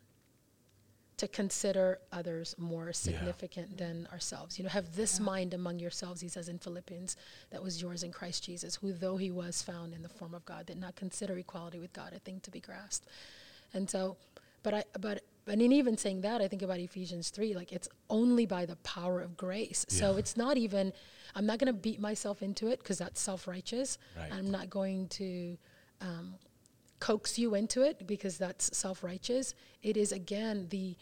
[1.20, 4.58] to consider others more significant than ourselves.
[4.58, 7.14] You know, have this mind among yourselves, he says in Philippians,
[7.50, 10.46] that was yours in Christ Jesus, who though he was found in the form of
[10.46, 13.06] God, did not consider equality with God a thing to be grasped.
[13.74, 14.16] And so,
[14.62, 17.88] but I, but, but in even saying that, I think about Ephesians 3, like it's
[18.08, 19.84] only by the power of grace.
[19.90, 20.90] So it's not even,
[21.34, 23.98] I'm not going to beat myself into it because that's self righteous.
[24.16, 24.32] Right.
[24.32, 25.58] I'm not going to
[26.00, 26.36] um,
[27.00, 29.54] coax you into it because that's self righteous.
[29.82, 30.96] It is again the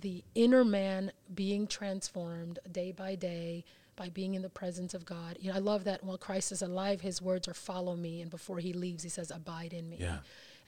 [0.00, 3.64] the inner man being transformed day by day
[3.96, 5.36] by being in the presence of God.
[5.40, 8.22] You know, I love that while Christ is alive, his words are follow me.
[8.22, 9.98] And before he leaves, he says, abide in me.
[10.00, 10.18] Yeah.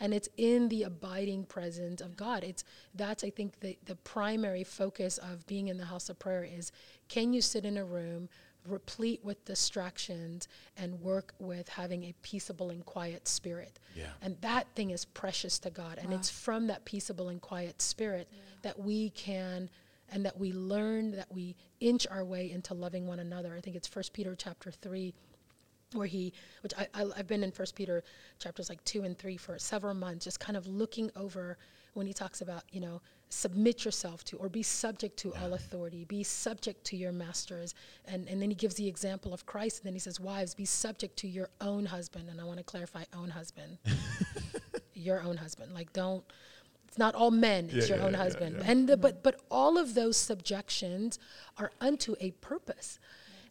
[0.01, 2.45] And it's in the abiding presence of God.
[2.45, 6.45] It's that's I think the, the primary focus of being in the house of prayer
[6.45, 6.73] is
[7.09, 8.29] can you sit in a room
[8.67, 13.79] replete with distractions and work with having a peaceable and quiet spirit.
[13.95, 14.07] Yeah.
[14.23, 15.99] And that thing is precious to God.
[16.03, 18.29] And it's from that peaceable and quiet spirit
[18.63, 19.69] that we can
[20.11, 23.55] and that we learn that we inch our way into loving one another.
[23.57, 25.15] I think it's First Peter chapter three,
[25.93, 28.05] where he, which I, I I've been in First Peter
[28.39, 31.59] chapters like two and three for several months, just kind of looking over
[31.95, 33.01] when he talks about you know
[33.35, 38.29] submit yourself to or be subject to all authority, be subject to your masters, and
[38.29, 41.17] and then he gives the example of Christ, and then he says, wives, be subject
[41.19, 43.79] to your own husband, and I want to clarify, own husband,
[44.95, 46.25] your own husband, like don't
[46.89, 48.57] it's not all men it's Yeah, your yeah, own yeah, husband.
[48.59, 48.71] yeah.
[48.71, 51.19] and the, but but all of those subjections
[51.59, 52.99] are unto a purpose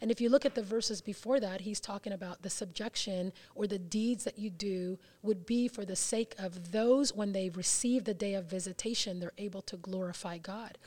[0.04, 3.66] and if you look at the verses before that he's talking about the subjection or
[3.66, 8.04] the deeds that you do would be for the sake of those when they receive
[8.04, 10.78] the day of visitation they're able to glorify god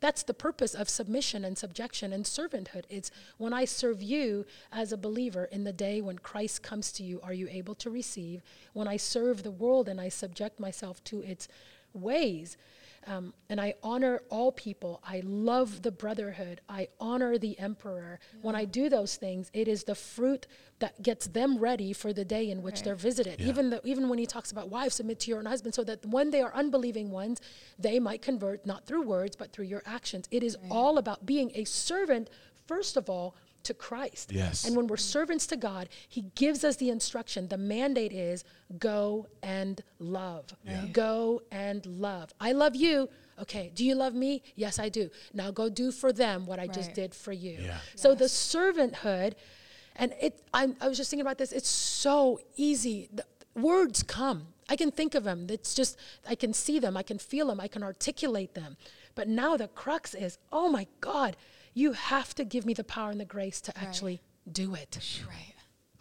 [0.00, 2.84] that's the purpose of submission and subjection and servanthood.
[2.90, 7.02] It's when I serve you as a believer in the day when Christ comes to
[7.02, 8.42] you, are you able to receive?
[8.74, 11.48] When I serve the world and I subject myself to its
[11.94, 12.58] ways,
[13.06, 15.00] um, and I honor all people.
[15.04, 16.60] I love the brotherhood.
[16.68, 18.20] I honor the emperor.
[18.42, 20.46] When I do those things, it is the fruit
[20.80, 22.84] that gets them ready for the day in which Right.
[22.84, 23.40] they're visited.
[23.40, 23.48] Yeah.
[23.48, 26.04] Even the, even when he talks about wives, submit to your own husband, so that
[26.06, 27.40] when they are unbelieving ones,
[27.78, 30.26] they might convert not through words but through your actions.
[30.30, 32.28] It is all about being a servant,
[32.66, 34.32] first of all, to Christ.
[34.32, 34.64] Yes.
[34.64, 37.48] And when we're servants to God, He gives us the instruction.
[37.48, 38.44] The mandate is
[38.78, 40.54] go and love.
[40.64, 40.86] Yeah.
[40.92, 42.32] Go and love.
[42.40, 43.08] I love you.
[43.40, 43.72] Okay.
[43.74, 44.42] Do you love me?
[44.54, 45.10] Yes, I do.
[45.32, 47.58] Now go do for them what I just did for you.
[47.60, 47.78] Yeah.
[47.96, 49.34] So the servanthood,
[49.96, 50.40] and it.
[50.52, 51.52] I'm, I was just thinking about this.
[51.52, 53.08] It's so easy.
[53.12, 53.24] The
[53.54, 54.48] words come.
[54.68, 55.46] I can think of them.
[55.50, 55.98] It's just
[56.28, 56.96] I can see them.
[56.96, 57.60] I can feel them.
[57.60, 58.76] I can articulate them.
[59.14, 61.36] But now the crux is, oh my God,
[61.74, 65.22] you have to give me the power and the grace to actually do it.
[65.28, 65.54] Right.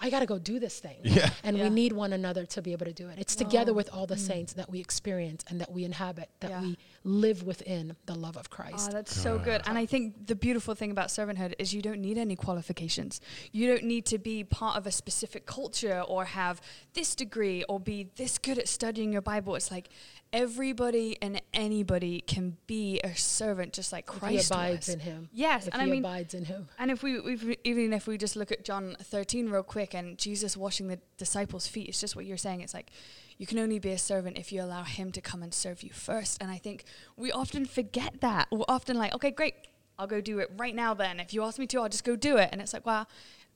[0.04, 0.98] I got to go do this thing.
[1.04, 1.30] Yeah.
[1.44, 1.64] And Yeah.
[1.64, 3.18] we need one another to be able to do it.
[3.20, 3.76] It's together oh.
[3.76, 4.28] with all the mm.
[4.28, 6.62] saints that we experience and that we inhabit, that Yeah.
[6.62, 8.74] we live within the love of Christ.
[8.74, 8.92] Oh, Christ.
[8.92, 9.62] that's so good.
[9.66, 13.22] And I think the beautiful thing about servanthood is you don't need any qualifications.
[13.54, 16.60] You don't need to be part of a specific culture or have
[16.94, 19.56] this degree or be this good at studying your Bible.
[19.56, 19.88] It's like
[20.34, 24.96] everybody and anybody can be a servant just like If he Christ abides was.
[24.96, 25.30] in him.
[25.32, 26.68] Yes, If and he I mean abides in him.
[26.80, 30.18] And if we we've, even if we just look at John 13 real quick and
[30.18, 32.62] Jesus washing the disciples' feet, it's just what you're saying.
[32.62, 32.90] It's like
[33.38, 35.92] you can only be a servant if you allow him to come and serve you
[35.92, 36.42] first.
[36.42, 36.84] And I think
[37.16, 38.48] we often forget that.
[38.52, 39.54] We're often like, okay, great,
[39.98, 41.20] I'll go do it right now then.
[41.20, 42.50] If you ask me to, I'll just go do it.
[42.52, 43.06] And it's like, wow,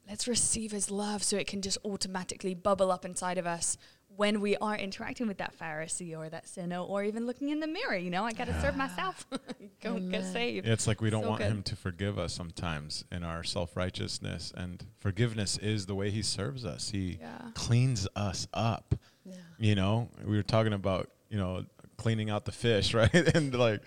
[0.08, 3.78] let's receive his love so it can just automatically bubble up inside of us
[4.18, 7.68] when we are interacting with that Pharisee or that sinner or even looking in the
[7.68, 7.96] mirror.
[7.96, 8.78] You know, I got to serve ah.
[8.78, 9.26] myself.
[9.84, 10.68] go get saved.
[10.68, 11.52] It's like we don't So want good.
[11.52, 16.24] him to forgive us sometimes in our self righteousness, and forgiveness is the way he
[16.24, 16.90] serves us.
[16.90, 17.38] He Yeah.
[17.54, 18.96] cleans us up.
[19.24, 19.36] Yeah.
[19.60, 21.66] You know, we were talking about you know
[21.98, 23.14] cleaning out the fish, right?
[23.14, 23.82] and like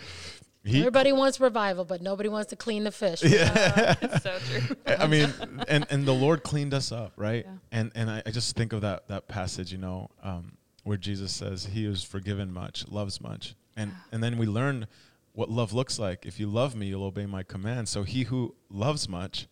[0.64, 3.22] he, Everybody wants revival, but nobody wants to clean the fish.
[3.24, 4.76] It's so true.
[4.86, 5.32] I mean,
[5.68, 7.44] and and the Lord cleaned us up, right?
[7.46, 7.54] Yeah.
[7.72, 10.52] And and I, I just think of that that passage, you know, um,
[10.84, 14.86] where Jesus says, "He who's forgiven much loves much," and and then we learn
[15.32, 16.26] what love looks like.
[16.26, 17.90] If you love me, you'll obey my commands.
[17.90, 19.46] So he who loves much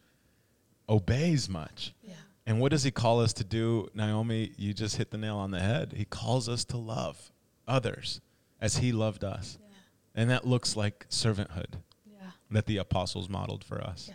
[0.89, 1.95] obeys much.
[2.03, 2.15] Yeah.
[2.47, 4.53] And what does he call us to do, Naomi?
[4.57, 5.95] You just hit the nail on the head.
[5.97, 7.31] He calls us to love
[7.67, 8.21] others
[8.61, 9.59] as he loved us.
[10.19, 12.33] And that looks like servanthood Yeah.
[12.51, 14.09] that the apostles modeled for us.
[14.09, 14.15] Yeah.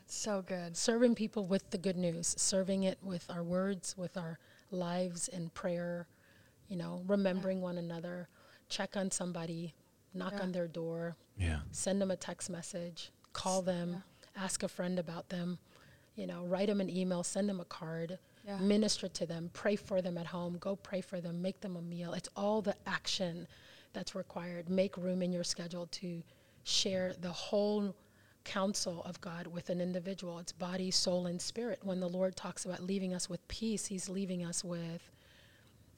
[0.00, 0.76] That's so good.
[0.76, 4.40] Serving people with the good news, serving it with our words, with our
[4.72, 6.08] lives in prayer,
[6.66, 8.28] you know, remembering one another,
[8.68, 9.74] check on somebody,
[10.12, 10.42] knock Yeah.
[10.42, 11.60] on their door, Yeah.
[11.70, 14.02] send them a text message, call them,
[14.34, 15.60] ask a friend about them,
[16.16, 18.58] you know, write them an email, send them a card, Yeah.
[18.58, 21.82] minister to them, pray for them at home, go pray for them, make them a
[21.82, 22.12] meal.
[22.12, 23.46] It's all the action
[23.92, 24.68] that's required.
[24.68, 26.22] Make room in your schedule to
[26.64, 27.94] share the whole
[28.44, 30.38] counsel of God with an individual.
[30.38, 31.78] It's body, soul, and spirit.
[31.82, 35.10] When the Lord talks about leaving us with peace, He's leaving us with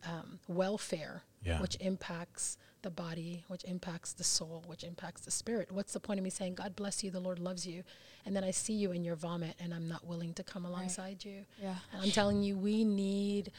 [0.07, 1.61] um, welfare, Yeah.
[1.61, 5.73] which impacts the body, which impacts the soul, which impacts the spirit.
[5.73, 7.83] What's the point of me saying, God bless you, the Lord loves you,
[8.27, 11.25] and then I see you in your vomit and I'm not willing to come alongside
[11.25, 11.47] you?
[11.63, 11.77] Yeah.
[11.95, 13.51] And I'm telling you, we need sh-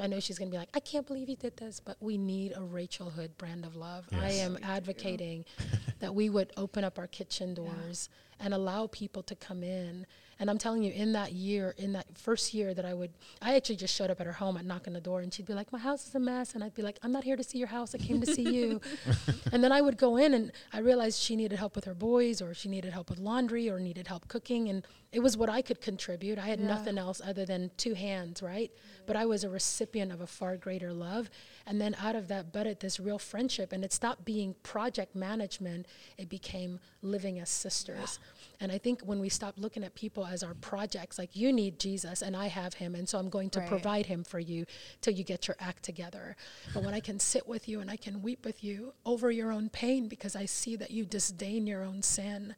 [0.00, 2.16] I know she's going to be like, I can't believe you did this, but we
[2.16, 4.06] need a Rachel Hood brand of love.
[4.12, 5.44] I am advocating
[6.00, 8.08] that we would open up our kitchen doors
[8.40, 10.06] and allow people to come in.
[10.40, 13.54] And I'm telling you, in that year, in that first year that I would, I
[13.54, 15.54] actually just showed up at her home, I'd knock on the door, and she'd be
[15.54, 16.54] like, My house is a mess.
[16.54, 18.42] And I'd be like, I'm not here to see your house, I came to see
[18.52, 18.80] you.
[19.52, 22.42] and then I would go in, and I realized she needed help with her boys,
[22.42, 24.68] or she needed help with laundry, or needed help cooking.
[24.68, 26.36] And it was what I could contribute.
[26.36, 26.66] I had Yeah.
[26.66, 28.72] nothing else other than two hands, right?
[29.06, 31.30] But I was a recipient of a far greater love.
[31.64, 33.72] And then out of that budded this real friendship.
[33.72, 35.86] And it stopped being project management,
[36.18, 38.18] it became living as sisters.
[38.60, 41.78] And I think when we stop looking at people as our projects, like you need
[41.78, 43.68] Jesus and I have him, and so I'm going to Right.
[43.68, 44.64] provide him for you
[45.00, 46.36] till you get your act together.
[46.72, 49.52] But when I can sit with you and I can weep with you over your
[49.52, 52.54] own pain because I see that you disdain your own sin,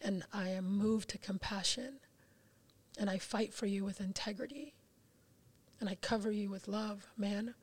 [0.00, 2.00] and I am moved to compassion,
[2.98, 4.74] and I fight for you with integrity,
[5.80, 7.54] and I cover you with love, man.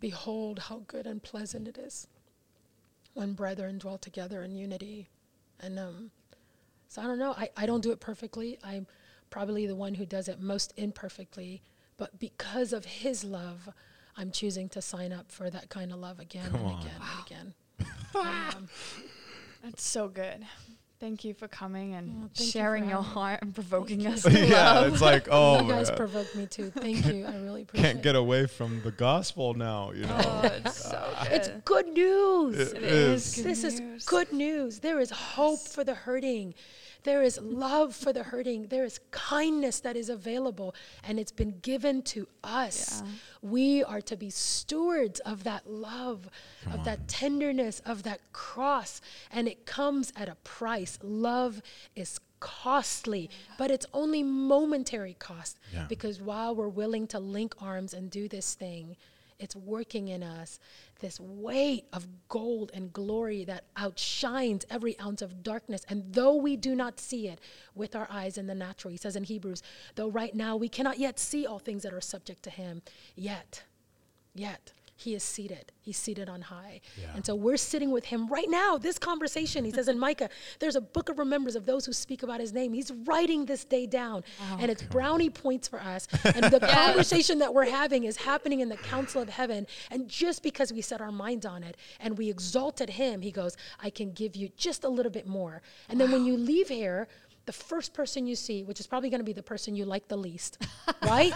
[0.00, 2.08] Behold how good and pleasant it is
[3.14, 5.08] when brethren dwell together in unity.
[5.60, 6.10] And um,
[6.88, 7.32] so I don't know.
[7.36, 8.58] I, I don't do it perfectly.
[8.62, 8.86] I'm
[9.30, 11.62] probably the one who does it most imperfectly.
[11.96, 13.68] But because of his love,
[14.16, 16.80] I'm choosing to sign up for that kind of love again Come and on.
[16.80, 17.54] again and again.
[18.16, 18.68] Um,
[19.64, 20.46] That's so good.
[21.04, 24.30] Thank you for coming and Oh, thank you sharing your heart and provoking us to
[24.46, 24.92] yeah, love.
[24.94, 25.96] it's like oh, you guys man.
[25.98, 26.70] provoked me too.
[26.70, 27.26] Thank you.
[27.26, 27.92] I really appreciate it.
[27.92, 29.92] can't get away from the gospel now.
[29.92, 31.24] You oh, know, Oh, it's so ah.
[31.28, 31.32] good.
[31.32, 32.58] It's good news.
[32.72, 33.26] It It is.
[33.26, 33.80] is good this news.
[33.80, 34.78] is good news.
[34.78, 36.54] There is hope for the hurting.
[37.04, 38.68] There is love for the hurting.
[38.68, 40.74] There is kindness that is available,
[41.06, 43.02] and it's been given to us.
[43.04, 43.10] Yeah.
[43.42, 46.28] We are to be stewards of that love,
[46.70, 49.00] of that tenderness, of that cross,
[49.30, 50.98] and it comes at a price.
[51.02, 51.60] Love
[51.94, 55.86] is costly, but it's only momentary cost Yeah.
[55.88, 58.96] because while we're willing to link arms and do this thing,
[59.38, 60.58] it's working in us
[61.00, 65.84] this weight of gold and glory that outshines every ounce of darkness.
[65.88, 67.40] And though we do not see it
[67.74, 69.62] with our eyes in the natural, he says in Hebrews,
[69.96, 72.82] though right now we cannot yet see all things that are subject to him,
[73.16, 73.64] yet,
[74.34, 74.72] yet.
[75.04, 75.70] He is seated.
[75.82, 76.80] He's seated on high.
[76.98, 77.08] Yeah.
[77.14, 79.62] And so we're sitting with him right now, this conversation.
[79.62, 80.30] He says in Micah,
[80.60, 82.72] there's a book of remembrance of those who speak about his name.
[82.72, 84.24] He's writing this day down.
[84.58, 86.08] and it's brownie points for us.
[86.24, 89.66] And the conversation that we're having is happening in the council of heaven.
[89.90, 93.58] And just because we set our minds on it and we exalted him, he goes,
[93.78, 95.60] I can give you just a little bit more.
[95.90, 97.08] And then when you leave here,
[97.46, 100.08] the first person you see, which is probably going to be the person you like
[100.08, 100.66] the least,
[101.02, 101.32] right?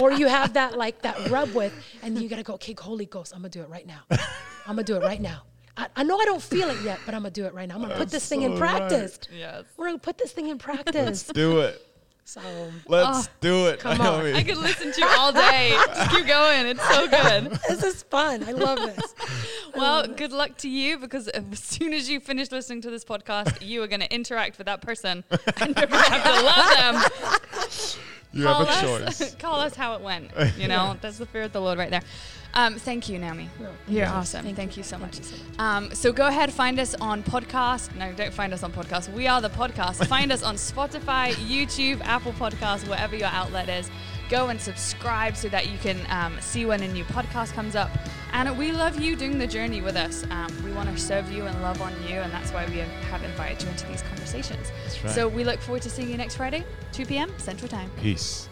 [0.00, 1.72] or you have that like that rub with,
[2.02, 4.02] and you got to go, okay, Holy Ghost, I'm gonna do it right now.
[4.10, 5.42] I'm gonna do it right now.
[5.76, 7.74] I, I know I don't feel it yet, but I'm gonna do it right now.
[7.74, 8.78] I'm gonna put this thing in so right.
[8.78, 9.18] practice.
[9.36, 9.64] Yes.
[9.76, 11.24] We're gonna put this thing in practice.
[11.24, 11.84] do it.
[12.24, 12.40] so
[12.86, 13.80] Let's ah, do it.
[13.80, 14.18] come on.
[14.24, 14.34] Naomi.
[14.34, 15.76] I could listen to you all day.
[15.86, 16.66] Just keep going.
[16.66, 17.58] It's so good.
[17.68, 18.44] this is fun.
[18.44, 19.14] I love this.
[19.84, 23.60] Well, good luck to you because as soon as you finish listening to this podcast,
[23.66, 27.10] you are going to interact with that person and you're going to have to love
[27.10, 28.00] them.
[28.32, 29.34] you have a us, choice.
[29.38, 30.30] call us how it went.
[30.56, 32.02] You know, that's the fear of the Lord right there.
[32.56, 33.48] Um, thank you, Naomi.
[33.58, 34.54] No, You're yes, awesome.
[34.54, 34.84] Thank, you.
[34.84, 35.18] so Thank much.
[35.18, 35.58] you so much.
[35.58, 37.94] Um, so go ahead, find us on podcast.
[37.96, 39.12] No, don't find us on podcast.
[39.12, 40.06] We are the podcast.
[40.06, 43.90] find us on Spotify, YouTube, Apple Podcasts, wherever your outlet is.
[44.30, 47.90] Go and subscribe so that you can um, see when a new podcast comes up.
[48.32, 50.24] And we love you doing the journey with us.
[50.30, 53.22] Um, we want to serve you and love on you, and that's why we have
[53.22, 54.72] invited you into these conversations.
[54.82, 55.14] That's right.
[55.14, 57.30] So we look forward to seeing you next Friday, 2 p.m.
[57.38, 57.90] Central Time.
[58.00, 58.48] Peace.